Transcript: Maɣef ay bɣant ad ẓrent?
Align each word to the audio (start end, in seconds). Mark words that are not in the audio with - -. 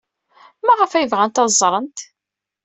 Maɣef 0.65 0.91
ay 0.93 1.07
bɣant 1.11 1.41
ad 1.43 1.49
ẓrent? 1.59 1.99